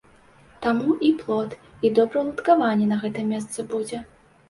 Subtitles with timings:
[0.63, 1.55] Таму і плот,
[1.89, 4.07] і добраўладкаванне на гэтым месцы будзе.